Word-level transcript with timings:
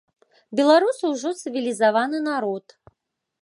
Беларусы 0.59 1.03
ўжо 1.11 1.33
цывілізаваны 1.43 2.23
народ. 2.29 2.65